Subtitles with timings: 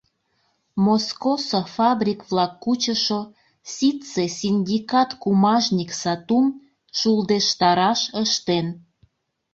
[0.85, 3.21] Москосо фабрик-влак кучышо
[3.73, 6.45] ситце синдикат кумажник сатум
[6.97, 8.67] шулдештараш ыштен.